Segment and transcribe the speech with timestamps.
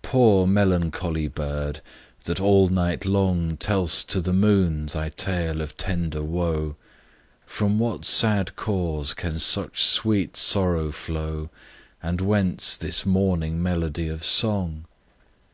[0.00, 1.82] POOR, melancholy bird
[2.24, 6.74] that all night long Tell'st to the Moon thy tale of tender woe;
[7.44, 11.50] From what sad cause can such sweet sorrow flow,
[12.02, 14.86] And whence this mournful melody of song?